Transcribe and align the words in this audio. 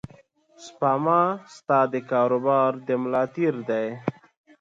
سپما 0.65 1.21
ستا 1.55 1.79
د 1.93 1.95
کاروبار 2.11 2.71
د 2.87 2.87
ملا 3.01 3.23
تیر 3.33 3.55
دی. 3.69 3.87